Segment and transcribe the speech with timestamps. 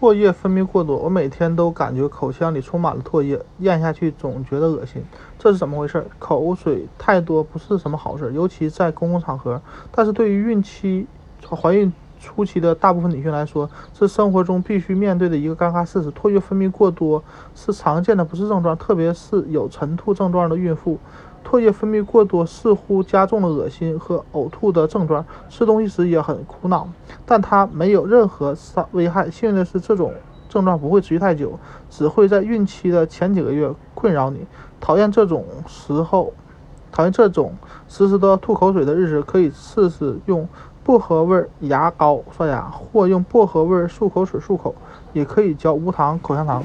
[0.00, 5.04] 唾液分泌过多，我每天都感觉口腔里充满了唾液，咽下去总觉得恶心，
[5.38, 6.02] 这是怎么回事？
[6.18, 9.60] 口水太多不是什么好事，尤其在公共场合。
[9.92, 11.06] 但是对于孕期、
[11.46, 16.10] 怀孕初期的大部分女性来说，是生活中必须面对的一个尴尬事实。
[16.12, 17.22] 唾液分泌过多
[17.54, 20.98] 是常见的不适症状，特别是有晨吐症状的孕妇。
[21.44, 26.88] 唾液分泌过多似乎加重了恶心和呕吐的症状，吃东西时也很苦恼，
[27.30, 29.30] 但它没有任何伤危害。
[29.30, 30.12] 幸运的是，这种
[30.48, 31.56] 症状不会持续太久，
[31.88, 34.44] 只会在孕期的前几个月困扰你。
[34.80, 36.32] 讨厌这种时候，
[36.90, 37.54] 讨厌这种
[37.86, 40.48] 时时都要吐口水的日子，可以试试用
[40.82, 44.74] 薄荷味牙膏刷牙，或用薄荷味漱口水漱口，
[45.12, 46.64] 也可以嚼无糖口香糖。